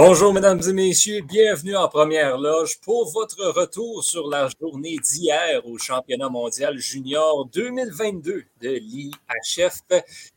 [0.00, 5.60] Bonjour, mesdames et messieurs, bienvenue en première loge pour votre retour sur la journée d'hier
[5.66, 9.80] au championnat mondial junior 2022 de l'IHF.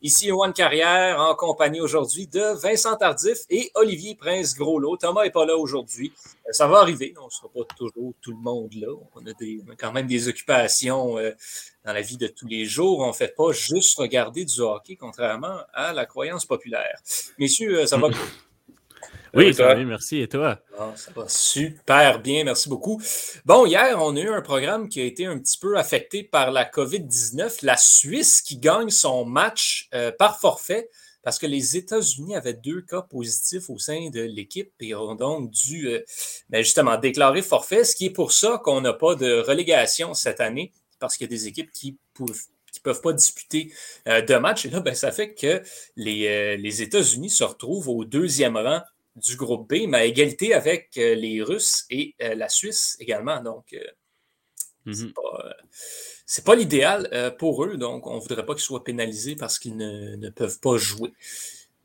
[0.02, 4.98] Ici, Yoann Carrière en compagnie aujourd'hui de Vincent Tardif et Olivier Prince-Groslo.
[4.98, 6.12] Thomas n'est pas là aujourd'hui.
[6.48, 8.88] Euh, ça va arriver, on ne sera pas toujours tout le monde là.
[9.14, 11.34] On a, quand même des occupations euh,
[11.86, 13.02] dans la vie de tous les jours.
[13.02, 17.00] On ne fait pas juste regarder du hockey, contrairement à la croyance populaire.
[17.38, 18.08] Messieurs, euh, ça va?
[19.34, 20.20] Oui, ça va merci.
[20.20, 20.60] Et toi?
[20.78, 23.02] Ah, ça va super bien, merci beaucoup.
[23.46, 26.52] Bon, hier, on a eu un programme qui a été un petit peu affecté par
[26.52, 27.66] la COVID-19.
[27.66, 30.90] La Suisse qui gagne son match euh, par forfait
[31.24, 35.52] parce que les États-Unis avaient deux cas positifs au sein de l'équipe et ont donc
[35.52, 36.04] dû euh,
[36.50, 40.42] ben, justement déclarer forfait, ce qui est pour ça qu'on n'a pas de relégation cette
[40.42, 42.42] année parce qu'il y a des équipes qui peuvent
[42.74, 43.74] qui ne peuvent pas disputer
[44.08, 44.66] euh, de match.
[44.66, 45.62] Et là, ben, ça fait que
[45.98, 48.82] les, les États-Unis se retrouvent au deuxième rang
[49.16, 53.42] du groupe B, mais à égalité avec euh, les Russes et euh, la Suisse également.
[53.42, 55.14] Donc, euh, mm-hmm.
[56.26, 57.78] c'est pas, l'idéal pour eux.
[57.78, 61.14] Donc, on ne voudrait pas qu'ils soient pénalisés parce qu'ils ne, peuvent pas jouer.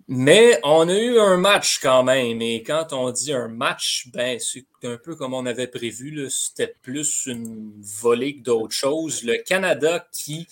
[0.08, 2.40] Mais on a eu un match quand même.
[2.40, 6.30] Et quand on dit un match, ben, c'est un peu comme on avait prévu.
[6.30, 9.24] C'était plus une volée que d'autres choses.
[9.24, 10.46] Le Canada qui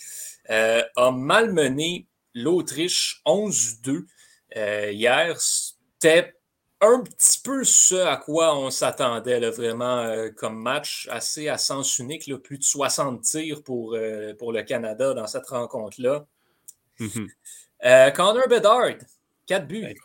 [0.49, 4.03] a malmené l'Autriche 11-2
[4.91, 6.34] hier, c'était
[6.85, 11.99] un petit peu ce à quoi on s'attendait vraiment euh, comme match, assez à sens
[11.99, 16.25] unique, plus de 60 tirs pour, euh, pour le Canada dans cette rencontre-là.
[16.99, 17.27] Mm-hmm.
[17.85, 18.95] Euh, Connor Bedard,
[19.47, 19.95] 4 buts.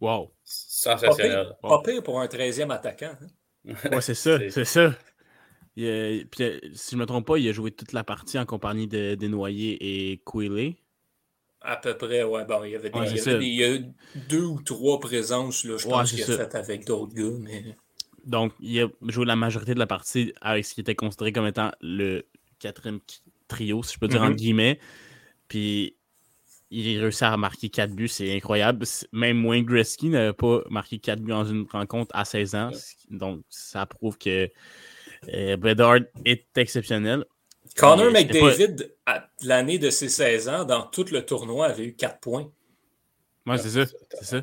[0.00, 0.32] Wow.
[0.44, 1.56] Sensationnel.
[1.62, 3.16] Pas pire, pour un 13e attaquant.
[3.66, 3.74] Hein.
[3.90, 4.94] Ouais, c'est ça, c'est ça.
[5.76, 9.14] si je ne me trompe pas, il a joué toute la partie en compagnie de
[9.14, 10.76] Desnoyers et Quilly.
[11.66, 12.44] À peu près, ouais.
[12.44, 13.78] Bon, il y avait, des, il y a
[14.28, 17.38] deux ou trois présences, là, je pense qu'il a fait avec d'autres gars.
[17.40, 17.76] Mais...
[18.26, 21.46] Donc, il a joué la majorité de la partie avec ce qui était considéré comme
[21.46, 22.26] étant le
[22.58, 23.00] quatrième
[23.48, 24.36] trio, si je peux dire en mm-hmm.
[24.36, 24.78] guillemets.
[25.48, 25.96] Puis,
[26.70, 28.84] il réussit à marquer quatre buts, c'est incroyable.
[29.12, 32.70] Même Wayne Gretzky n'avait pas marqué quatre buts dans une rencontre à 16 ans.
[33.10, 34.50] Donc, ça prouve que
[35.32, 37.24] euh, Bedard est exceptionnel.
[37.76, 38.90] Connor McDavid,
[39.42, 42.50] l'année de ses 16 ans, dans tout le tournoi, avait eu 4 points.
[43.46, 43.92] Oui, c'est ça.
[44.10, 44.42] C'est ça.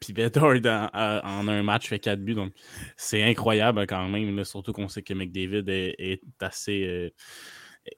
[0.00, 2.34] Puis Bedard en, un match fait 4 buts.
[2.34, 2.52] Donc,
[2.96, 4.44] c'est incroyable quand même.
[4.44, 6.84] surtout qu'on sait que McDavid est, assez.
[6.86, 7.10] Euh,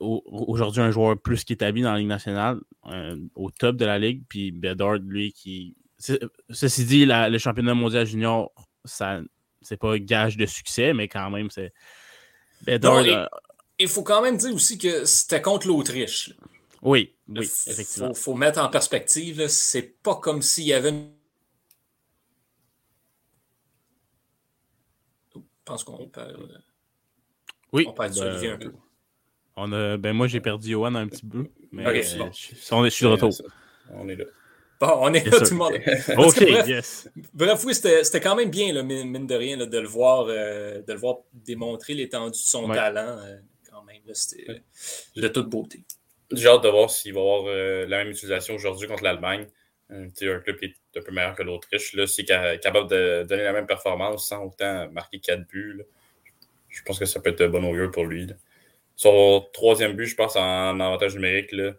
[0.01, 4.23] aujourd'hui, un joueur plus qu'établi dans la Ligue nationale, euh, au top de la Ligue.
[4.29, 5.77] Puis Bedard, lui, qui.
[5.99, 8.53] Ceci dit, le championnat mondial junior,
[8.85, 9.21] ça
[9.61, 11.73] c'est pas gage de succès, mais quand même, c'est.
[12.65, 13.29] Bedard
[13.79, 16.35] il faut quand même dire aussi que c'était contre l'Autriche.
[16.83, 18.11] Oui, oui, effectivement.
[18.11, 21.11] Il faut, mettre en perspective, c'est pas comme s'il y avait une...
[25.35, 26.31] Je pense qu'on perd.
[26.31, 26.59] Euh,
[27.73, 27.85] oui.
[27.87, 28.73] On perd ben, Olivier un peu.
[29.57, 31.47] On a, ben moi, j'ai perdu Johan un petit peu.
[31.73, 32.03] Mais euh,
[32.33, 33.33] je, suis de retour.
[33.93, 34.25] On est là.
[34.81, 35.75] Bon, on est là, tout le monde.
[36.17, 37.11] OK, yes.
[37.35, 40.93] Bref, oui, c'était quand même bien, là, mine de rien, de, le voir, euh, de
[40.93, 43.19] le voir démontrer l'étendue de son talent
[43.89, 44.15] même.
[44.15, 44.63] C'était
[45.17, 45.83] de toute beauté.
[46.33, 49.47] J'ai hâte de voir s'il va avoir euh, la même utilisation aujourd'hui contre l'Allemagne.
[49.91, 51.95] Euh, un club qui est un peu meilleur que l'Autriche.
[51.95, 55.83] Là, c'est capable de donner la même performance sans autant marquer 4 buts.
[56.69, 58.29] Je pense que ça peut être bon augure pour lui.
[58.97, 61.73] Son troisième but, je pense, en avantage numérique, là,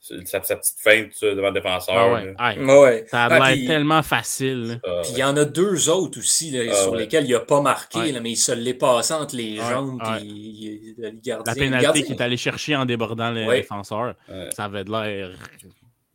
[0.00, 2.34] sa, sa, petite feinte devant le défenseur.
[2.38, 3.06] Ah ouais.
[3.08, 4.80] Ça a ah, l'air tellement facile.
[5.02, 7.60] Puis il y en a deux autres aussi là, ah sur lesquels il n'a pas
[7.60, 10.00] marqué, là, mais il se l'est passé entre les jambes.
[10.18, 14.14] Puis, La pénalité qu'il est allé chercher en débordant le défenseur,
[14.54, 15.30] ça avait de l'air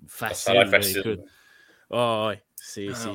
[0.08, 0.44] facile.
[0.44, 1.20] Ça a l'air facile.
[1.92, 2.42] Ah ouais.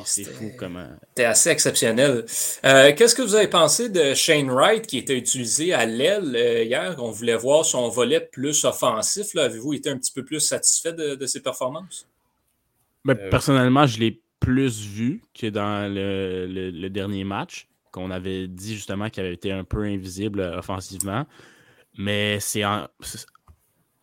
[0.05, 0.87] C'est fou comment.
[1.08, 2.25] C'était assez exceptionnel.
[2.64, 6.62] Euh, qu'est-ce que vous avez pensé de Shane Wright qui était utilisé à l'aile euh,
[6.62, 6.94] hier?
[6.99, 9.34] On voulait voir son volet plus offensif.
[9.37, 12.06] Avez-vous été un petit peu plus satisfait de, ses performances?
[13.05, 18.75] Ben, euh, personnellement, je l'ai plus vu que dans le, dernier match, qu'on avait dit
[18.75, 21.26] justement qu'il avait été un peu invisible offensivement.
[21.96, 22.62] Mais c'est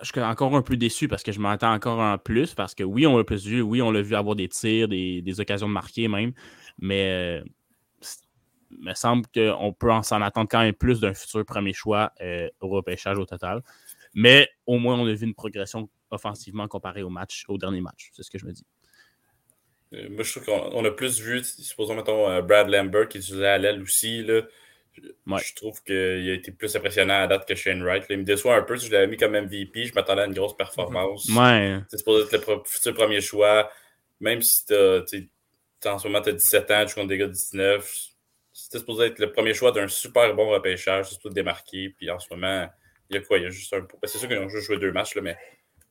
[0.05, 2.53] je suis encore un peu déçu parce que je m'attends encore en plus.
[2.53, 5.39] Parce que oui, on l'a plus vu, oui, on l'a vu avoir des tirs, des,
[5.39, 6.33] occasions de marquer même.
[6.79, 7.43] Mais euh,
[8.71, 12.49] il me semble qu'on peut s'en attendre quand même plus d'un futur premier choix euh,
[12.61, 13.61] au repêchage au total.
[14.13, 18.11] Mais au moins, on a vu une progression offensivement comparée au match, au dernier match.
[18.13, 18.65] C'est ce que je me dis.
[19.93, 23.73] Euh, moi, je trouve qu'on a plus vu, supposons, mettons, Brad Lambert qui utilisait à
[23.73, 24.25] aussi.
[24.95, 28.05] Je trouve qu'il a été plus impressionnant à date que Shane Wright.
[28.09, 28.77] Il me déçoit un peu.
[28.77, 31.27] Si je l'avais mis comme MVP, je m'attendais à une grosse performance.
[31.29, 31.79] Ouais.
[31.89, 33.69] C'est supposé être le futur premier choix.
[34.19, 34.73] Même si tu
[35.85, 37.93] en ce moment, tu as 17 ans, tu comptes des gars de 19.
[38.53, 41.89] C'était supposé être le premier choix d'un super bon repêchage, c'est tout démarqué.
[41.89, 42.67] Puis en ce moment,
[43.09, 43.37] il y a quoi?
[43.37, 43.99] Il y a juste un point.
[44.01, 45.37] Ben, c'est sûr qu'ils ont juste joué deux matchs, là, mais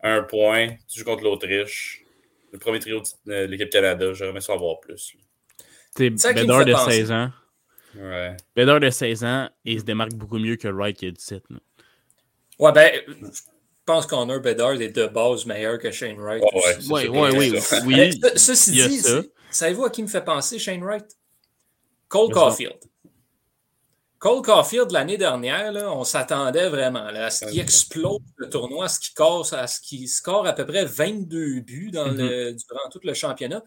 [0.02, 2.02] un point, tu joues contre l'Autriche.
[2.52, 5.14] Le premier trio de l'équipe Canada, j'aurais aimé ça avoir plus.
[5.96, 7.30] C'est Bédard de 16 ans.
[7.96, 8.36] Ouais.
[8.56, 11.44] Bédard de 16 ans, et il se démarque beaucoup mieux que Wright qui a 17.
[11.50, 11.58] Là.
[12.58, 13.40] Ouais, ben, je
[13.84, 16.42] pense qu'Honneur Bedard est de base meilleur que Shane Wright.
[16.90, 17.58] Oui, oui, oui.
[17.86, 18.20] oui.
[18.36, 19.02] Ceci dit,
[19.50, 21.06] savez-vous à qui me fait penser Shane Wright?
[22.08, 22.78] Cole Caulfield.
[24.18, 28.88] Cole Caulfield, l'année dernière, là, on s'attendait vraiment à ce qu'il explose le tournoi, à
[28.88, 32.66] ce qu'il casse, à ce qu'il score à peu près 22 buts dans le, mm-hmm.
[32.66, 33.62] durant tout le championnat.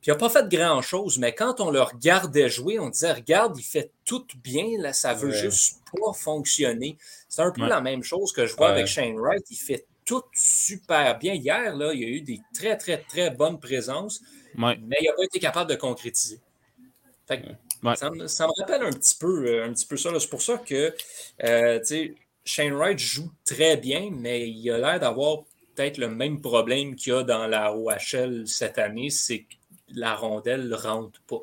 [0.00, 3.58] Puis il n'a pas fait grand-chose, mais quand on le regardait jouer, on disait Regarde,
[3.58, 6.96] il fait tout bien, là, ça veut juste pas fonctionner.
[7.28, 9.44] C'est un peu la même chose que je vois avec Shane Wright.
[9.50, 11.34] Il fait tout super bien.
[11.34, 14.22] Hier, là, il y a eu des très, très, très bonnes présences,
[14.54, 16.40] mais il n'a pas été capable de concrétiser.
[17.26, 17.42] Fait
[17.96, 20.10] ça, me, rappelle un petit peu, euh, un petit peu ça.
[20.18, 20.94] C'est pour ça que
[21.44, 22.08] euh,
[22.44, 25.42] Shane Wright joue très bien, mais il a l'air d'avoir
[25.74, 29.55] peut-être le même problème qu'il y a dans la OHL cette année, c'est que
[29.94, 31.42] la rondelle ne rentre pas.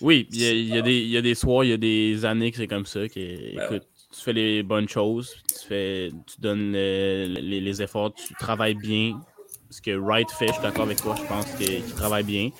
[0.00, 0.76] Oui, il y,
[1.16, 3.08] a, des, soirs, il y a des années que c'est comme ça.
[3.08, 8.34] Que, ben écoute, tu fais les bonnes choses, tu, fais, tu donnes les, efforts, tu
[8.34, 9.20] travailles bien.
[9.70, 12.50] Ce que Wright fait, je suis d'accord avec toi, je pense qu'il travaille bien.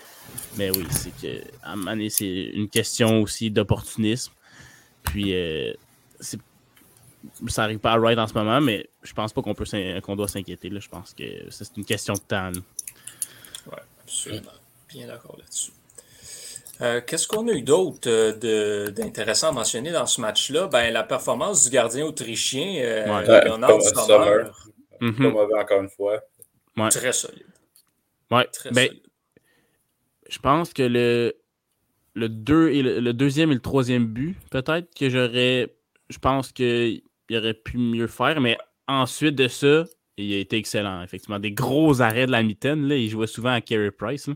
[0.56, 4.32] Mais oui, c'est que à un moment donné, c'est une question aussi d'opportunisme.
[5.04, 5.72] Puis euh,
[6.20, 9.64] ça n'arrive pas à Wright en ce moment, mais je pense pas qu'on peut
[10.02, 10.70] qu'on doit s'inquiéter.
[10.72, 12.52] Je pense que c'est une question de temps.
[13.66, 14.50] Oui, absolument.
[14.88, 15.72] Bien d'accord là-dessus.
[16.82, 20.66] Euh, qu'est-ce qu'on a eu d'autre euh, d'intéressant à mentionner dans ce match-là?
[20.68, 24.44] Ben, la performance du gardien autrichien, euh, Leonard Sommer.
[25.00, 26.20] Mm encore une fois.
[26.90, 27.46] Très solide.
[28.30, 28.46] Ouais.
[28.52, 29.06] Très ben, solide
[30.28, 31.34] je pense que le,
[32.14, 35.74] le, deux et le, deuxième et le troisième but, peut-être que j'aurais.
[36.08, 37.02] Je pense qu'il
[37.32, 39.84] aurait pu mieux faire, mais ensuite de ça,
[40.16, 41.38] il a été excellent, effectivement.
[41.38, 44.28] Des gros arrêts de la mitaine, là, il jouait souvent à Carey Price.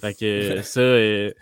[0.00, 1.32] Fait que ça, euh,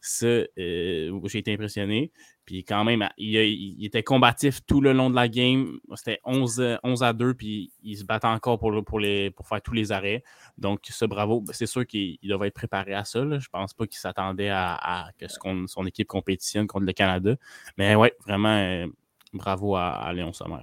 [0.00, 2.12] ça euh, j'ai été impressionné.
[2.50, 5.78] Puis quand même, il, était combatif tout le long de la game.
[5.94, 9.62] C'était 11, 11 à 2, puis il se battait encore pour, pour, les, pour faire
[9.62, 10.24] tous les arrêts.
[10.58, 13.24] Donc, ce bravo, ben, c'est sûr qu'il devait être préparé à ça.
[13.24, 13.38] Là.
[13.38, 17.36] Je pense pas qu'il s'attendait à, que son équipe compétitionne contre le Canada.
[17.78, 18.86] Mais ouais, vraiment, euh,
[19.32, 20.58] bravo à, Léon Sommer.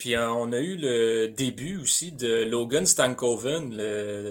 [0.00, 3.76] Puis euh, on a eu le début aussi de Logan Stankoven,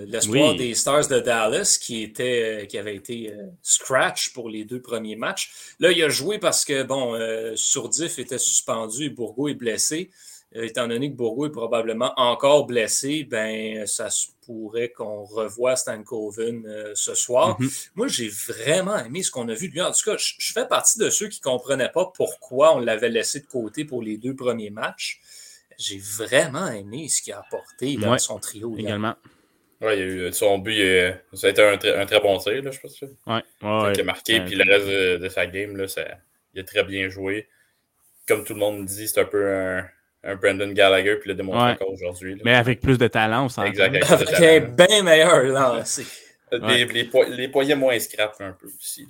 [0.08, 4.82] l'espoir des Stars de Dallas, qui, était, qui avait été euh, scratch pour les deux
[4.82, 5.52] premiers matchs.
[5.80, 10.10] Là, il a joué parce que, bon, euh, Sourdif était suspendu et Bourgo est blessé.
[10.54, 16.68] étant donné que Bourgo est probablement encore blessé, ben ça se pourrait qu'on revoie Stankoven
[16.96, 17.62] ce soir.
[17.62, 17.90] Mm-hmm.
[17.94, 19.82] Moi, j'ai vraiment aimé ce qu'on a vu de lui.
[19.84, 23.10] En tout cas, je fais partie de ceux qui ne comprenaient pas pourquoi on l'avait
[23.10, 25.22] laissé de côté pour les deux premiers matchs
[25.80, 28.76] j'ai vraiment aimé ce qu'il a apporté dans son trio.
[28.78, 29.16] Également.
[29.82, 30.78] Oui, il a eu son but,
[31.34, 33.02] ça a été un, un très bon tir, là, je pense.
[33.02, 36.04] Oui, ouais, Il a marqué, puis le reste de, sa game, là, ça,
[36.54, 37.48] il a très bien joué.
[38.28, 39.86] Comme tout le monde dit, c'est un peu un,
[40.24, 42.40] un Brandon Gallagher, puis il l'a démontré encore aujourd'hui.
[42.44, 44.12] Mais avec plus de talent, on s'en Exact.
[44.12, 46.06] Avec un bien meilleur lancé.
[46.52, 49.08] Les, les, les, poignets moins scrap un peu aussi.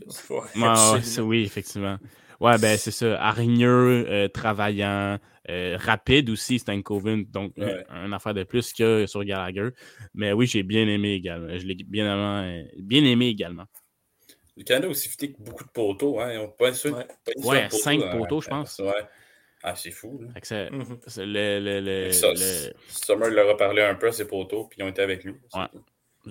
[1.21, 1.97] oui, effectivement.
[2.39, 3.21] Ouais, ben c'est ça.
[3.21, 5.17] Hargneux, euh, travaillant,
[5.49, 7.25] euh, rapide aussi, Stankoven.
[7.25, 7.53] Donc,
[7.89, 9.69] un, affaire de plus que sur Gallagher.
[10.13, 11.57] Mais oui, j'ai bien aimé également.
[11.57, 13.65] Je l'ai bien, bien aimé également.
[14.55, 16.19] Le Canada a aussi fité beaucoup de poteaux.
[16.19, 16.33] Hein.
[16.33, 17.07] Ils ont pas ouais,
[17.43, 18.79] ouais cinq poteaux, je pense.
[18.79, 18.91] Ouais.
[19.63, 20.21] Ah, c'est fou.
[20.41, 20.99] C'est mhm.
[21.17, 22.11] le, le, le,
[22.87, 25.33] Summer leur a parlé un peu à ses poteaux, puis ils ont été avec lui.
[25.53, 25.65] Ouais.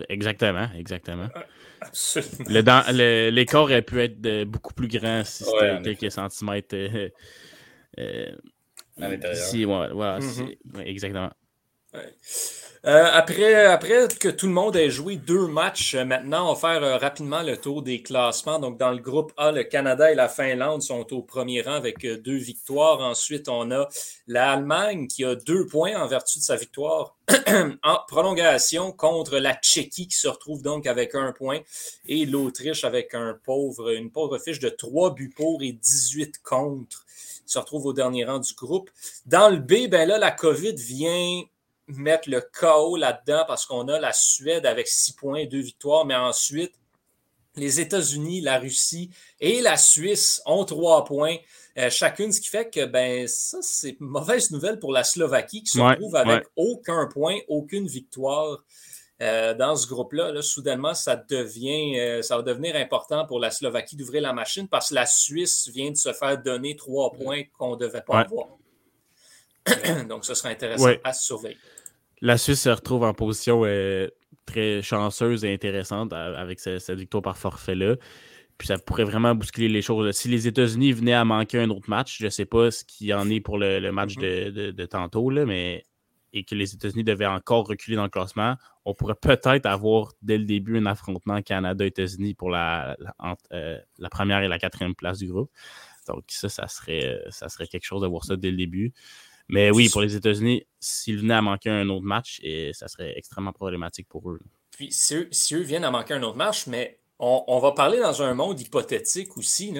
[0.08, 1.28] Exactement, exactement.
[2.48, 6.74] Le, l'écart aurait pu être beaucoup plus grand si c'était quelques centimètres.
[6.74, 7.08] Euh,
[7.98, 8.30] euh,
[9.00, 9.44] à l'intérieur.
[9.44, 10.80] Si, voilà, mhm.
[10.84, 11.30] exactement.
[11.94, 16.60] Euh, après, après que tout le monde ait joué deux matchs, euh, maintenant, on va
[16.60, 18.58] faire euh, rapidement le tour des classements.
[18.58, 22.06] Donc, dans le groupe A, le Canada et la Finlande sont au premier rang avec
[22.06, 23.00] deux victoires.
[23.00, 23.88] Ensuite, on a
[24.26, 27.16] l'Allemagne qui a deux points en vertu de sa victoire
[27.82, 31.60] en prolongation contre la Tchéquie qui se retrouve donc avec un point
[32.06, 37.04] et l'Autriche avec une pauvre fiche de trois buts pour et 18 contre
[37.48, 38.90] se retrouve au dernier rang du groupe.
[39.26, 41.42] Dans le B, ben là, la COVID vient
[41.88, 46.16] mettre le chaos là-dedans parce qu'on a la Suède avec six points, deux victoires, mais
[46.16, 46.74] ensuite,
[47.56, 51.38] les États-Unis, la Russie et la Suisse ont trois points
[51.78, 55.70] euh, chacune, ce qui fait que ben ça, c'est mauvaise nouvelle pour la Slovaquie qui
[55.70, 58.64] se retrouve avec aucun point, aucune victoire.
[59.20, 63.96] euh, dans ce groupe-là, soudainement, ça, devient, euh, ça va devenir important pour la Slovaquie
[63.96, 67.72] d'ouvrir la machine parce que la Suisse vient de se faire donner trois points qu'on
[67.72, 68.46] ne devait pas avoir.
[70.08, 71.58] Donc, ce sera intéressant à surveiller.
[72.20, 74.08] La Suisse se retrouve en position euh,
[74.46, 77.96] très chanceuse et intéressante avec cette, victoire par forfait-là.
[78.56, 80.10] Puis ça pourrait vraiment bousculer les choses.
[80.16, 83.06] Si les États-Unis venaient à manquer un autre match, je ne sais pas ce qu'il
[83.06, 84.50] y en est pour le, match mm-hmm.
[84.50, 85.84] de, de, tantôt, là, mais
[86.32, 90.38] et que les États-Unis devaient encore reculer dans le classement, on pourrait peut-être avoir dès
[90.38, 92.96] le début un affrontement Canada-États-Unis pour la,
[93.52, 95.50] euh, la, première et la quatrième place du groupe.
[96.06, 98.92] Donc ça, ça serait, ça serait quelque chose de voir ça dès le début.
[99.48, 103.14] Mais oui, pour les États-Unis, s'ils venaient à manquer un autre match, et ça serait
[103.16, 104.40] extrêmement problématique pour eux.
[104.70, 105.14] Puis si
[105.54, 109.36] eux, viennent à manquer un autre match, mais on, va parler dans un monde hypothétique
[109.36, 109.74] aussi.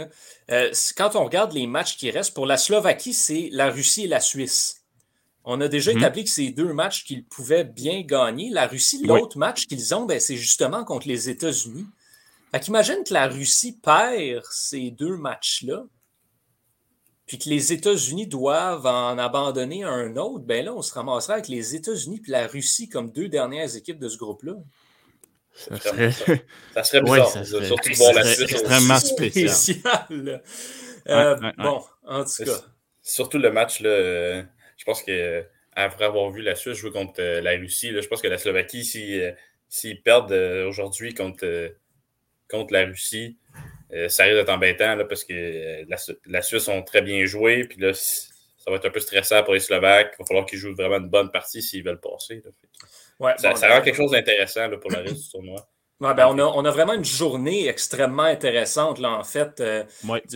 [0.50, 4.08] Euh, quand on regarde les matchs qui restent, pour la Slovaquie, c'est la Russie et
[4.08, 4.82] la Suisse.
[5.44, 5.98] On a déjà mhm.
[5.98, 8.50] établi que ces deux matchs qu'ils pouvaient bien gagner.
[8.50, 11.87] La Russie, l'autre match qu'ils ont, ben, c'est justement contre les États-Unis.
[12.50, 15.84] Fait qu'imagine que la Russie perd ces deux matchs-là,
[17.28, 21.49] puis que les États-Unis doivent en abandonner un autre, ben là, on se ramassera avec
[21.49, 24.54] les États-Unis puis la Russie comme deux dernières équipes de ce groupe-là.
[25.52, 26.11] Ça serait,
[26.73, 28.50] ça serait bizarre, surtout voir la Suisse.
[28.50, 30.42] extrêmement spécial.
[31.08, 32.61] Euh, bon, en tout cas.
[33.02, 34.42] Surtout le match, là, euh,
[34.78, 38.23] je pense que après avoir vu la Suisse jouer contre euh, la Russie, je pense
[38.23, 39.37] que la Slovaquie, s'ils
[39.68, 41.75] si, perdent aujourd'hui contre,
[42.49, 43.37] contre la Russie,
[44.09, 47.64] ça risque d'être embêtant là, parce que la, la, Suisse ont très bien joué.
[47.64, 50.14] Puis là, ça va être un peu stressant pour les Slovaques.
[50.18, 52.42] Il va falloir qu'ils jouent vraiment une bonne partie s'ils veulent passer.
[53.38, 55.66] ça, ça, rend quelque chose d'intéressant pour le reste du tournoi.
[56.00, 59.59] Ben, on, a, on, a, vraiment une journée extrêmement intéressante, là, en fait.
[59.59, 59.83] Euh,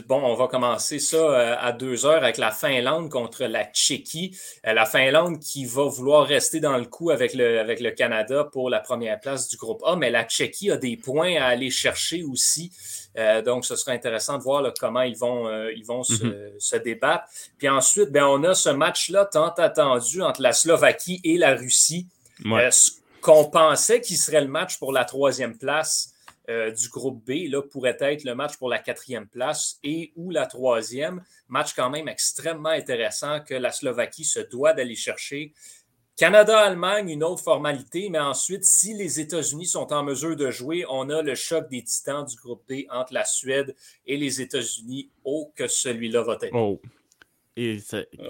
[0.08, 4.36] bon, on va commencer ça euh, à deux heures avec la Finlande contre la Tchéquie.
[4.66, 8.42] Euh, la Finlande qui va vouloir rester dans le coup avec le, avec le Canada
[8.42, 11.70] pour la première place du groupe A, mais la Tchéquie a des points à aller
[11.70, 12.72] chercher aussi.
[13.44, 16.58] donc, ce sera intéressant de voir comment ils vont, ils vont se, mm-hmm.
[16.58, 17.24] se, débattre.
[17.58, 22.08] Puis ensuite, ben, on a ce match-là tant attendu entre la Slovaquie et la Russie
[23.22, 26.12] qu'on pensait qu'il serait le match pour la troisième place
[26.50, 30.30] euh, du groupe B, là, pourrait être le match pour la quatrième place et ou
[30.30, 31.22] la troisième.
[31.48, 35.54] Match quand même extrêmement intéressant que la Slovaquie se doit d'aller chercher.
[36.16, 41.08] Canada-Allemagne, une autre formalité, mais ensuite, si les États-Unis sont en mesure de jouer, on
[41.08, 43.74] a le choc des titans du groupe B entre la Suède
[44.04, 45.10] et les États-Unis.
[45.24, 46.54] Oh, que celui-là va être.
[46.54, 46.80] Oh.
[47.56, 47.78] Et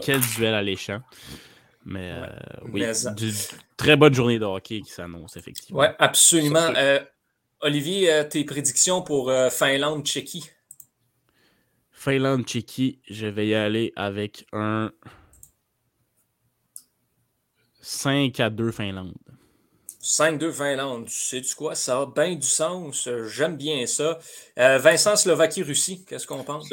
[0.02, 1.00] quel duel alléchant.
[1.84, 2.26] Mais euh,
[2.72, 2.84] oui,
[3.76, 5.80] très bonne journée de hockey qui s'annonce, effectivement.
[5.80, 6.72] Oui, absolument.
[6.76, 7.00] Euh,
[7.60, 10.50] Olivier, euh, tes prédictions pour Finlande-Tchéquie?
[11.90, 14.92] Finlande-Tchéquie, je vais y aller avec un
[17.80, 19.14] 5 à 2 Finlande.
[20.00, 21.76] 5-2 Finlande, tu sais-tu quoi?
[21.76, 22.00] Ça?
[22.00, 23.08] A bien du sens.
[23.28, 24.18] J'aime bien ça.
[24.56, 26.68] Vincent, Slovaquie-Russie, qu'est-ce qu'on pense?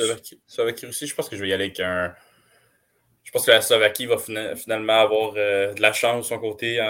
[0.48, 2.14] Slovaquie-Russie, je pense que je vais y aller avec un
[3.30, 4.18] je pense que la Slovaquie va
[4.56, 6.82] finalement avoir euh, de la chance de son côté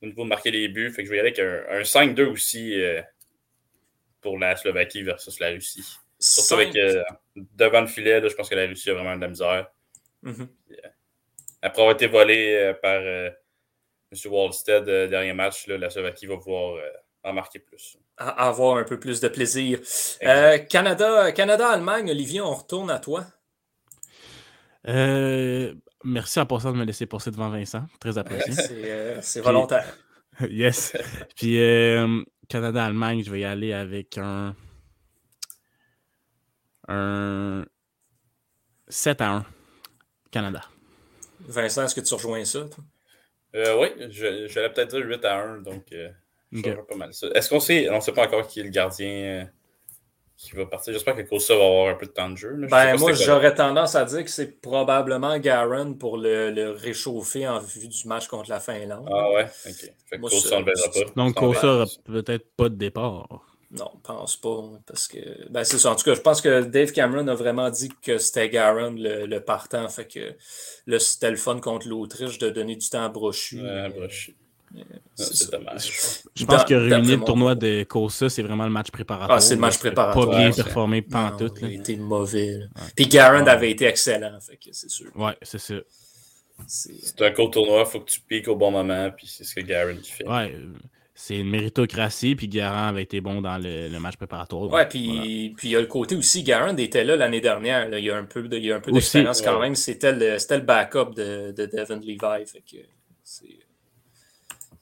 [0.00, 0.92] au niveau de marquer les buts.
[0.92, 3.02] Fait que je vais y aller avec un, 5-2 aussi euh,
[4.20, 5.84] pour la Slovaquie versus la Russie.
[6.16, 7.02] Surtout avec euh,
[7.34, 9.66] devant le filet, je pense que la Russie a vraiment de la misère.
[10.22, 10.48] Mm-hmm.
[11.62, 13.32] après avoir été volé par M.
[14.26, 16.80] Wallstead dernier match, la Slovaquie va pouvoir
[17.24, 17.96] en marquer plus.
[18.16, 19.80] avoir un peu plus de plaisir.
[20.68, 23.26] Canada, Canada-Allemagne, Olivier, on retourne à toi.
[24.88, 27.86] Euh, merci en passant de me laisser passer devant Vincent.
[28.00, 28.54] Très apprécié.
[28.70, 29.96] Euh, c'est volontaire.
[30.48, 30.96] yes.
[31.36, 34.54] Puis euh, Canada-Allemagne, je vais y aller avec un.
[36.88, 37.64] Un
[38.88, 39.46] 7 à 1.
[40.32, 40.64] Canada.
[41.40, 42.66] Vincent, est-ce que tu rejoins ça?
[43.52, 45.86] oui, j'allais peut-être dire 8 à 1, donc
[46.52, 47.28] je pas mal ça.
[47.34, 49.48] Est-ce qu'on sait, on ne sait pas encore qui est le gardien
[50.40, 50.92] qui va partir.
[50.94, 52.56] J'espère que Kosa va avoir un peu de temps de jeu.
[52.70, 57.88] Ben, moi, j'aurais tendance à dire que c'est probablement Garen pour le, réchauffer en vue
[57.88, 59.06] du match contre la Finlande.
[59.12, 59.92] Ah ouais, ok.
[60.06, 61.12] Fait que Kosa, on le verra pas.
[61.14, 63.28] Donc, Kosa n'aura peut-être pas de départ.
[63.70, 64.64] Non, je pense pas.
[64.86, 65.18] Parce que.
[65.50, 65.90] Ben, c'est ça.
[65.90, 69.38] En tout cas, je pense que Dave Cameron a vraiment dit que c'était Garen le,
[69.40, 69.88] partant.
[69.90, 70.34] Fait que
[70.86, 73.60] là, c'était le fun contre l'Autriche de donner du temps à Brochu.
[73.60, 74.34] Ouais, Brochu.
[75.14, 76.22] C'est dommage.
[76.34, 79.38] Je pense que réunir le tournoi de Kosa, c'est vraiment le match préparatoire.
[79.38, 80.30] Ah, c'est le match préparatoire.
[80.30, 81.52] Pas bien performé pendant tout.
[81.60, 82.60] Il a été mauvais.
[82.96, 85.10] Puis Garand avait été excellent, c'est sûr.
[85.16, 85.82] Ouais, c'est sûr.
[86.66, 89.54] C'est un court tournoi, il faut que tu piques au bon moment, puis c'est ce
[89.54, 90.28] que Garand fait.
[90.28, 90.54] Ouais,
[91.14, 94.70] c'est une méritocratie, puis Garand avait été bon dans le, match préparatoire.
[94.70, 98.04] Ouais, puis, puis il y a le côté aussi, Garand était là l'année dernière, il
[98.04, 102.46] y a un peu d'expérience quand même, c'était le, le, backup de, de Devin Levi,
[102.46, 102.76] fait que
[103.22, 103.58] c'est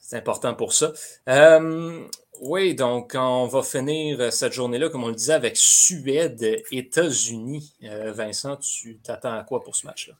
[0.09, 0.91] C'est important pour ça.
[1.27, 2.01] Euh,
[2.41, 7.75] oui, donc on va finir cette journée-là, comme on le disait, avec Suède, États-Unis.
[7.83, 10.15] Euh, Vincent, tu t'attends à quoi pour ce match-là?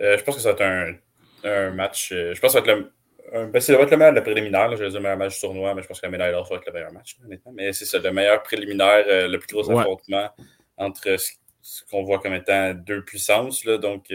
[0.00, 0.98] Euh, je pense que ça va être
[1.44, 2.08] un, match.
[2.10, 2.90] je pense que ça va être
[3.34, 4.70] le, ben, ça va être le meilleur de la préliminaire.
[4.70, 6.48] je vais dire le meilleur match du tournoi, mais je pense que la médaille d'or
[6.48, 7.52] va être le meilleur match, honnêtement.
[7.52, 10.30] Mais c'est ça, le meilleur préliminaire, le plus gros affrontement
[10.78, 13.62] entre ce, qu'on voit comme étant deux puissances.
[13.66, 14.10] Là, donc,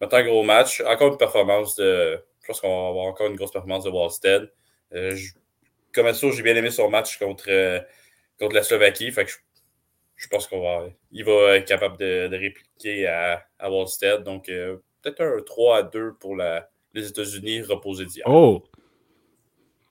[0.00, 0.80] maintenant, un gros match.
[0.86, 4.50] Encore une performance de pense qu'on va avoir encore une grosse performance de Wallstead.
[4.94, 5.16] Euh,
[5.92, 7.78] comme ça, j'ai bien aimé son match contre, euh,
[8.38, 9.12] contre la Slovaquie.
[9.12, 9.30] Fait que
[10.16, 14.22] je, pense qu'il va, il va être capable de, répliquer à, à Wallstead.
[14.22, 18.26] Donc, euh, peut-être un 3 à 2 pour la, les États-Unis reposé d'hier.
[18.26, 18.64] Oh!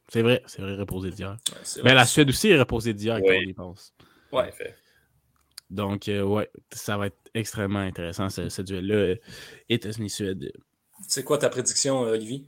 [0.10, 1.38] C'est vrai, c'est vrai, reposé d'hier.
[1.84, 3.24] Mais la Suède aussi est reposée d'hier, oui.
[3.28, 3.94] quand on y pense.
[4.32, 4.52] Ouais.
[4.52, 4.76] fait.
[5.70, 9.16] Donc, ouais, ça va être extrêmement intéressant, ce, duel-là.
[9.70, 10.52] États-Unis-Suède.
[11.08, 12.46] C'est quoi ta prédiction, euh, Olivier?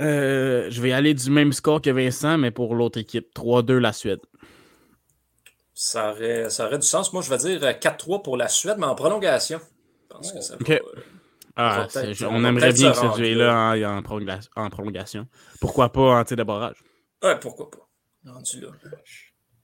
[0.00, 3.32] Euh, je vais aller du même score que Vincent, mais pour l'autre équipe.
[3.34, 4.20] 3-2 la Suède.
[5.74, 7.12] Ça aurait, ça aurait du sens.
[7.12, 9.60] Moi, je vais dire 4-3 euh, pour la Suède, mais en prolongation.
[10.10, 10.56] Je pense que ça
[11.54, 11.86] ah,
[12.30, 13.98] on aimerait bien que ce duel-là en,
[14.64, 15.26] en, prolongation.
[15.60, 16.82] Pourquoi pas en tir de barrage?
[17.22, 17.86] Ouais, pourquoi pas.
[18.24, 18.68] Rendu là.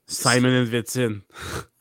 [0.08, 1.20] Simon Vitin.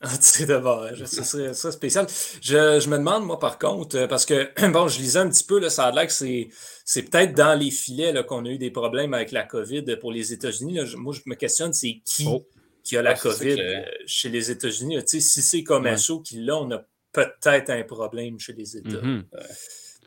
[0.20, 2.06] C'est d'abord, ce serait, ça spécial.
[2.42, 5.44] Je, je, me demande, moi, par contre, euh, parce que, bon, je lisais un petit
[5.44, 6.50] peu, là, ça a l'air que c'est,
[6.84, 10.34] c'est peut-être dans les filets qu'on a eu des problèmes avec la COVID pour les
[10.34, 10.78] États-Unis.
[10.96, 12.46] Moi, je me questionne, c'est qui oh.
[12.84, 14.98] qui a la COVID euh, chez les États-Unis?
[15.06, 15.96] Si c'est comme ouais.
[16.22, 19.00] qui l'a, on a peut-être un problème chez les États.
[19.00, 19.24] Mm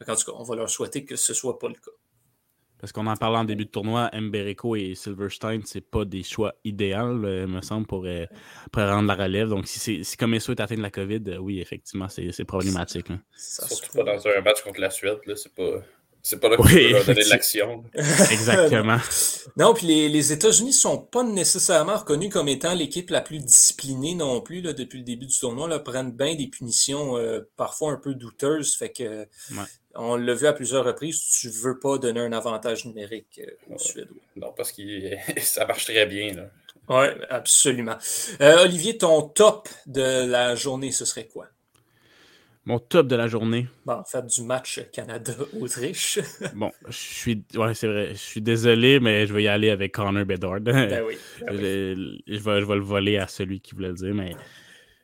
[0.07, 1.91] En tout cas, on va leur souhaiter que ce ne soit pas le cas.
[2.81, 6.55] Parce qu'on en parlait en début de tournoi, Mberico et Silverstein, c'est pas des choix
[6.63, 8.25] idéaux, me semble, pour, euh,
[8.71, 9.49] pour, rendre la relève.
[9.49, 13.05] Donc, si, si comme est atteint de la COVID, euh, oui, effectivement, c'est problématique.
[13.35, 15.83] Surtout pas dans un match contre la Suède, c'est pas.
[16.23, 17.83] C'est pas là qu'on oui, donner de l'action.
[17.93, 18.97] Exactement.
[19.57, 23.39] non, puis les, les États-Unis ne sont pas nécessairement reconnus comme étant l'équipe la plus
[23.39, 25.67] disciplinée non plus là, depuis le début du tournoi.
[25.67, 28.75] Là, prennent bien des punitions euh, parfois un peu douteuses.
[28.75, 29.27] Fait que
[29.95, 33.73] on l'a vu à plusieurs reprises, tu ne veux pas donner un avantage numérique euh,
[33.75, 34.17] aux Suédois.
[34.35, 34.81] Non, parce que
[35.41, 36.49] ça marche très bien.
[36.89, 37.97] Oui, absolument.
[38.41, 41.47] Euh, Olivier, ton top de la journée, ce serait quoi?
[42.71, 43.67] Mon top de la journée.
[43.85, 46.19] Bon, en fait, du match Canada-Autriche.
[46.55, 47.43] bon, je suis.
[47.53, 48.09] Ouais, c'est vrai.
[48.11, 50.61] Je suis désolé, mais je vais y aller avec Connor Bedard.
[50.61, 51.17] Ben oui.
[51.45, 51.95] Ben je, vais,
[52.27, 54.37] je, vais, le voler à celui qui voulait le dire, mais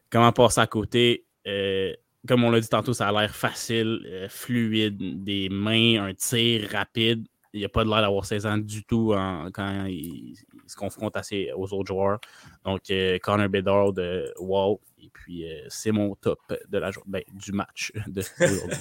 [0.10, 1.26] comment passer à côté?
[1.46, 1.92] Euh,
[2.26, 6.70] comme on l'a dit tantôt, ça a l'air facile, euh, fluide, des mains, un tir
[6.72, 7.28] rapide.
[7.52, 9.14] Il n'y a pas de l'air d'avoir 16 ans du tout
[9.54, 10.36] quand il,
[10.68, 11.18] se confronte
[11.58, 12.20] aux autres joueurs.
[12.64, 14.80] Donc, euh, Connor Bedard de wow.
[15.02, 18.78] Et puis, euh, c'est mon top de la ben, du match d'aujourd'hui.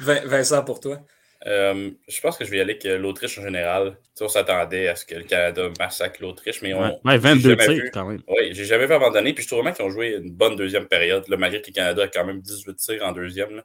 [0.00, 1.00] Vincent, pour toi?
[1.46, 3.98] Euh, je pense que je vais y aller avec l'Autriche en général.
[4.20, 7.00] on s'attendait à ce que le Canada massacre l'Autriche, mais on.
[7.04, 8.22] Ouais, 22 tirs quand même.
[8.28, 9.34] Oui, j'ai jamais vu abandonner.
[9.34, 12.04] Puis je trouve vraiment qu'ils ont joué une bonne deuxième période, malgré que le Canada
[12.04, 13.62] a quand même 18 tirs en deuxième.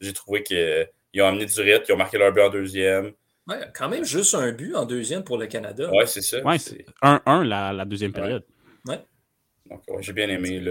[0.00, 0.86] J'ai trouvé qu'ils
[1.22, 3.12] ont amené du rythme, ils ont marqué leur but en deuxième.
[3.48, 5.88] Ouais, quand même juste un but en deuxième pour le Canada.
[5.92, 6.42] Oui, c'est ça.
[6.42, 8.44] Ouais, c'est 1-1 la, la, deuxième période.
[8.86, 9.00] Ouais.
[9.68, 10.62] Donc, j'ai bien aimé.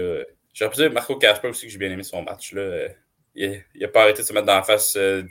[0.52, 2.52] J'ai dire Marco Casper aussi que j'ai bien aimé son match.
[2.52, 2.88] Là.
[3.34, 5.22] Il n'a pas arrêté de se mettre dans la face euh,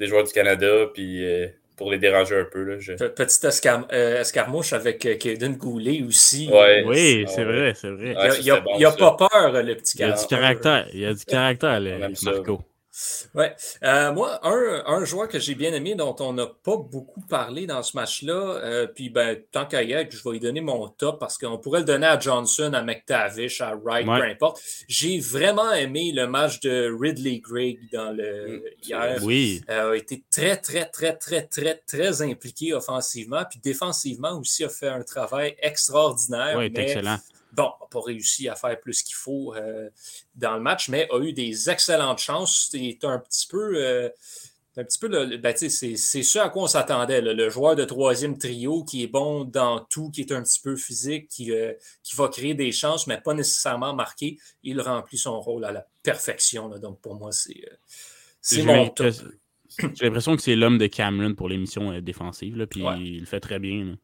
[0.00, 2.64] des joueurs du Canada, puis euh, pour les déranger un peu.
[2.64, 6.50] Là, Petite euh, escarmouche avec euh, Kaden Goulet aussi.
[6.84, 8.14] oui, c'est vrai, c'est vrai.
[8.40, 10.08] il n'a a, pas peur, le petit gars.
[10.08, 12.60] Il a du caractère, il a du caractère, Marco.
[13.34, 13.54] Ouais.
[13.82, 17.66] Euh, moi, un, un, joueur que j'ai bien aimé, dont on n'a pas beaucoup parlé
[17.66, 20.88] dans ce match-là, euh, puis ben, tant qu'à y être, je vais lui donner mon
[20.88, 24.60] top parce qu'on pourrait le donner à Johnson, à McTavish, à Wright, peu importe.
[24.88, 29.18] J'ai vraiment aimé le match de Ridley Gregg dans le mm, hier.
[29.22, 29.62] Oui.
[29.68, 34.68] Euh, a été très, très, très, très, très, très impliqué offensivement, puis défensivement aussi a
[34.68, 36.56] fait un travail extraordinaire.
[36.58, 37.18] Oui, excellent
[37.52, 39.88] bon, n'a pas réussi à faire plus qu'il faut euh,
[40.34, 42.68] dans le match, mais a eu des excellentes chances.
[42.70, 43.72] C'est un petit peu.
[43.76, 44.08] Euh,
[44.76, 47.20] un petit peu ben, c'est, ce à quoi on s'attendait.
[47.20, 50.76] Le joueur de troisième trio qui est bon dans tout, qui est un petit peu
[50.76, 54.38] physique, qui, euh, qui va créer des chances, mais pas nécessairement marqué.
[54.62, 56.68] Il remplit son rôle à la perfection.
[56.78, 57.60] Donc pour moi, c'est,
[58.40, 59.12] c'est mon top.
[59.78, 63.58] J'ai l'impression que c'est l'homme de Cameron pour l'émission défensive, puis il le fait très
[63.58, 63.96] bien.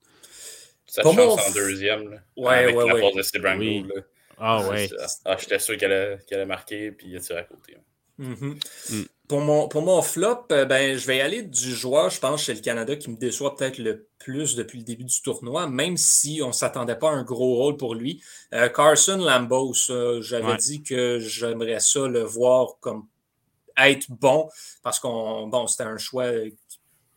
[0.87, 2.11] Sa chance en deuxième.
[2.11, 3.13] Là, ouais, avec ouais, la ouais.
[3.13, 3.87] de Steve oui.
[4.39, 4.89] Ah ouais.
[5.25, 7.77] Ah, J'étais sûr qu'elle allait, marquer, puis il a tiré à côté.
[8.21, 8.55] Mm-hmm.
[8.91, 9.05] Mm.
[9.29, 12.45] Pour, mon, pour mon flop, euh, ben, je vais y aller du joueur, je pense,
[12.45, 15.97] chez le Canada qui me déçoit peut-être le plus depuis le début du tournoi, même
[15.97, 18.23] si on ne s'attendait pas à un gros rôle pour lui.
[18.55, 23.07] Euh, Carson Lambos, j'avais dit que j'aimerais ça le voir comme
[23.77, 24.49] être bon,
[24.83, 26.31] parce qu'on bon, c'était un choix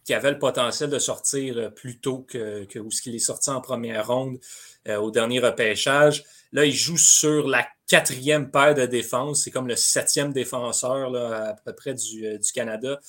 [0.09, 3.61] qui avait le potentiel de sortir plus tôt que, où ce qu'il est sorti en
[3.61, 4.39] première ronde
[4.87, 6.23] au dernier repêchage.
[6.51, 9.43] Là, il joue sur la quatrième paire de défense.
[9.43, 12.99] C'est comme le septième défenseur là, à peu près du, du Canada.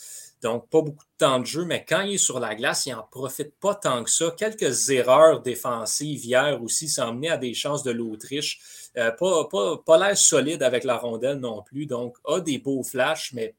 [0.43, 2.93] Donc, pas beaucoup de temps de jeu, mais quand il est sur la glace, il
[2.93, 4.31] n'en profite pas tant que ça.
[4.37, 8.61] Quelques erreurs défensives hier aussi, ça a à des chances de l'Autriche.
[8.99, 9.49] Euh, pas
[9.87, 11.87] pas, l'air solide avec la rondelle non plus.
[11.87, 13.55] Donc, a des beaux flashs, mais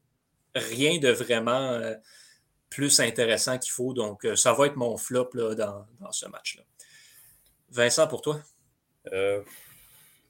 [0.54, 1.94] rien de vraiment euh,
[2.72, 3.92] plus intéressant qu'il faut.
[3.92, 6.62] Donc, euh, ça va être mon flop là, dans, ce match-là.
[7.70, 8.40] Vincent, pour toi?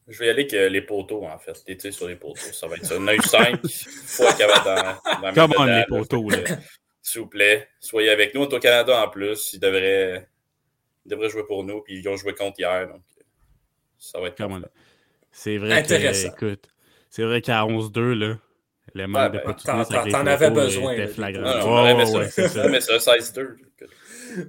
[0.09, 1.63] Je vais y aller avec les poteaux, en fait.
[1.67, 2.53] Les tirs sur les poteaux.
[2.53, 2.97] Ça va être ça.
[2.97, 3.61] 9-5.
[3.63, 6.39] Il faut être capable dans, dans Comment les poteaux, là?
[7.03, 8.43] S'il vous plaît, soyez avec nous.
[8.43, 9.53] On est au Canada en plus.
[9.55, 10.29] Ils devraient,
[11.05, 11.81] ils devraient jouer pour nous.
[11.83, 12.89] Puis ils ont joué contre hier.
[12.89, 13.03] Donc,
[13.99, 14.61] ça va être Comment
[15.31, 16.69] C'est vrai que, écoute,
[17.11, 18.39] c'est vrai qu'à 11-2, là,
[18.95, 20.93] le manque de ben, T'en avais besoin.
[20.93, 21.43] C'était flagrant.
[21.43, 22.69] Non, non, ça.
[22.69, 23.57] Mais ça, 16-2.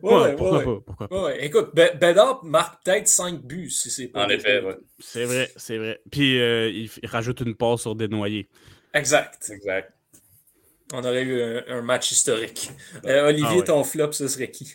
[0.02, 0.82] Ouais, pourquoi pas?
[0.86, 1.36] Pourquoi pas?
[1.38, 4.26] écoute, Bedard marque peut-être 5 buts si c'est pas.
[4.26, 4.78] En effet, ouais.
[5.00, 6.02] C'est vrai, c'est vrai.
[6.10, 8.50] Puis euh, il, rajoute une passe sur des noyés.
[8.94, 9.50] Exact.
[9.52, 9.94] Exact.
[10.94, 12.72] On aurait eu un, match historique.
[13.06, 14.74] Euh, Olivier, ah ton flop, ce serait qui?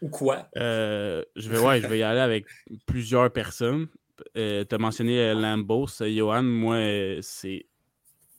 [0.00, 0.48] Ou quoi?
[0.56, 2.46] Euh, je, vais, ouais, je vais y aller avec
[2.86, 3.86] plusieurs personnes.
[4.34, 6.42] tu as mentionné Lambos, Johan.
[6.42, 7.66] Moi, c'est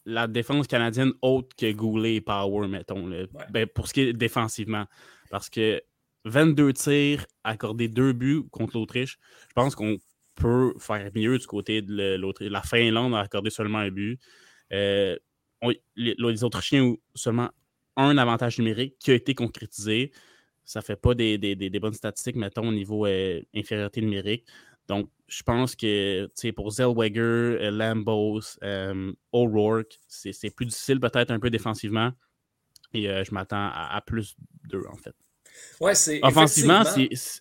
[0.06, 3.10] la défense canadienne autre que Goulet et Power, mettons.
[3.50, 4.86] Ben, pour ce qui est défensivement.
[5.32, 5.82] Parce que
[6.26, 9.98] 22 tirs, accorder deux buts contre l'Autriche, je pense qu'on
[10.36, 12.50] peut faire mieux du côté de l'Autriche.
[12.50, 14.20] La Finlande a accordé seulement un but.
[14.74, 15.16] Euh,
[15.96, 17.50] les, Autrichiens ont seulement
[17.96, 20.12] un avantage numérique qui a été concrétisé.
[20.64, 24.46] Ça ne fait pas des, bonnes statistiques, mettons, au niveau euh, infériorité numérique.
[24.88, 28.58] Donc, je pense que pour Zellweger, euh, Lambos,
[29.32, 32.12] O'Rourke, c'est plus difficile peut-être un peu défensivement.
[32.94, 35.16] Et je m'attends à, à, plus d'eux, en fait.
[35.80, 36.20] Ouais, c'est.
[36.24, 36.84] Offensivement,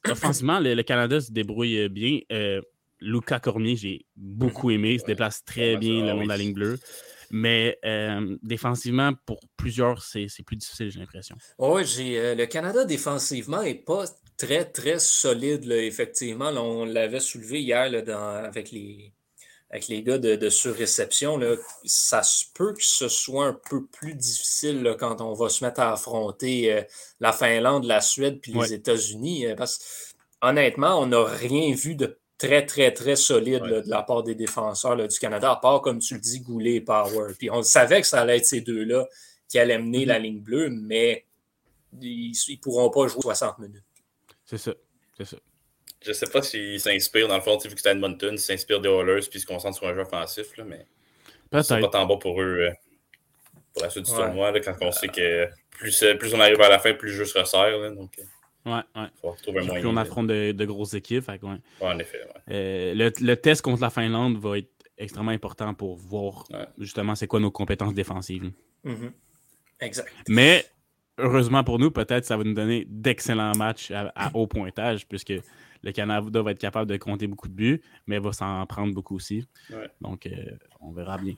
[0.08, 2.20] offensivement le, Canada se débrouille euh, bien.
[2.32, 2.60] Euh,
[3.00, 4.92] Lucas Cormier, j'ai beaucoup aimé.
[4.94, 6.78] Il se déplace très bien le long de la ligne bleue.
[7.30, 11.36] Mais euh, défensivement, pour plusieurs, c'est plus difficile, j'ai l'impression.
[11.58, 14.04] Oui, le Canada défensivement n'est pas
[14.36, 16.50] très, très solide, effectivement.
[16.50, 19.12] on l'avait soulevé hier avec les,
[19.70, 21.40] avec les gars de, surréception,
[21.84, 25.80] ça se peut que ce soit un peu plus difficile quand on va se mettre
[25.80, 26.82] à affronter euh,
[27.18, 29.46] la Finlande, la Suède puis les États-Unis.
[29.46, 34.22] Euh, parce honnêtement, on n'a rien vu de très, très, très solide de la part
[34.22, 37.32] des défenseurs du Canada, à part, comme tu le dis, Goulet et Power.
[37.36, 39.08] Puis on savait que ça allait être ces deux-là
[39.48, 40.22] qui allaient mener la mm-hmm.
[40.22, 41.24] ligne bleue, mais
[42.00, 43.82] ils ne pourront pas jouer 60 minutes.
[44.44, 44.74] C'est ça.
[45.16, 45.36] C'est ça.
[46.04, 48.90] Je sais pas s'il s'inspire, dans le fond, vu que c'est Edmonton, s'il s'inspire des
[48.90, 50.86] Oilers puis se concentre sur un jeu offensif, là, mais
[51.62, 52.70] c'est pas tant bon pour eux euh,
[53.72, 56.60] pour la suite du tournoi, là, quand on sait que plus, euh, plus on arrive
[56.60, 57.78] à la fin, plus le jeu se resserre.
[57.78, 59.08] Là, donc, euh, ouais, ouais.
[59.20, 61.24] Faut retrouver un plus on affronte de, de, grosses équipes.
[61.24, 61.58] Fait, ouais.
[61.80, 62.20] en effet.
[62.48, 66.44] le, le, test contre la Finlande va être extrêmement important pour voir
[66.78, 68.52] justement c'est quoi nos compétences défensives.
[68.84, 69.12] Mm-hmm.
[69.80, 70.12] Exact.
[70.28, 70.66] Mais
[71.18, 75.32] heureusement pour nous, peut-être ça va nous donner d'excellents matchs à, à haut pointage, puisque
[75.82, 79.16] le Canada va être capable de compter beaucoup de buts, mais va s'en prendre beaucoup
[79.16, 79.46] aussi.
[80.00, 80.30] Donc, euh,
[80.80, 81.34] on verra bien.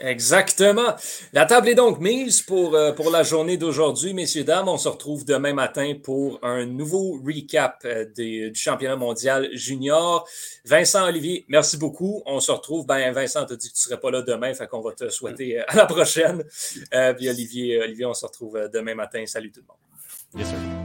[0.00, 0.94] Exactement.
[1.32, 4.68] La table est donc mise pour, euh, pour la journée d'aujourd'hui, messieurs, dames.
[4.68, 10.28] On se retrouve demain matin pour un nouveau recap euh, du championnat mondial junior.
[10.64, 12.22] Vincent, Olivier, merci beaucoup.
[12.26, 12.86] On se retrouve.
[12.86, 15.08] Ben, Vincent t'a dit que tu ne serais pas là demain, fait qu'on va te
[15.08, 16.42] souhaiter à la prochaine.
[17.16, 19.24] puis Olivier, Olivier, on se retrouve demain matin.
[19.26, 19.76] Salut tout le monde.
[20.36, 20.83] Yes, sir.